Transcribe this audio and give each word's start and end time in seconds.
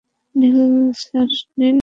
নিন, 0.35 0.57
স্যার। 0.93 1.27